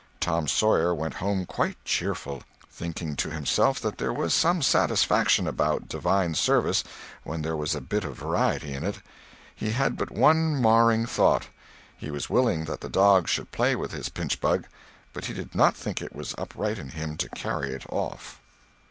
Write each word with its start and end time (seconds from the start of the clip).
Tom 0.19 0.47
Sawyer 0.47 0.95
went 0.95 1.13
home 1.13 1.45
quite 1.45 1.77
cheerful, 1.85 2.41
thinking 2.71 3.15
to 3.17 3.29
himself 3.29 3.79
that 3.81 3.99
there 3.99 4.11
was 4.11 4.33
some 4.33 4.63
satisfaction 4.63 5.45
about 5.45 5.87
divine 5.87 6.33
service 6.33 6.83
when 7.23 7.43
there 7.43 7.55
was 7.55 7.75
a 7.75 7.81
bit 7.81 8.03
of 8.03 8.17
variety 8.17 8.73
in 8.73 8.83
it. 8.83 8.99
He 9.55 9.73
had 9.73 9.95
but 9.99 10.09
one 10.09 10.59
marring 10.59 11.05
thought; 11.05 11.49
he 11.95 12.09
was 12.09 12.31
willing 12.31 12.65
that 12.65 12.81
the 12.81 12.89
dog 12.89 13.27
should 13.27 13.51
play 13.51 13.75
with 13.75 13.91
his 13.91 14.09
pinchbug, 14.09 14.63
but 15.13 15.25
he 15.25 15.33
did 15.35 15.53
not 15.53 15.75
think 15.77 16.01
it 16.01 16.15
was 16.15 16.33
upright 16.35 16.79
in 16.79 16.89
him 16.89 17.15
to 17.17 17.29
carry 17.29 17.69
it 17.71 17.85
off. 17.87 18.41